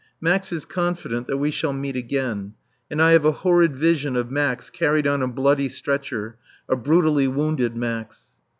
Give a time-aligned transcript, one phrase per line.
[0.19, 2.55] Max is confident that we shall meet again;
[2.89, 7.27] and I have a horrid vision of Max carried on a bloody stretcher, a brutally
[7.27, 8.29] wounded Max.